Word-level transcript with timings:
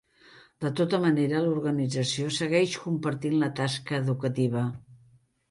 De 0.63 0.69
tota 0.77 0.99
manera, 1.03 1.41
l'organització 1.47 2.31
segueix 2.39 2.75
compartint 2.87 3.37
la 3.45 3.51
tasca 3.61 4.01
educativa. 4.01 4.67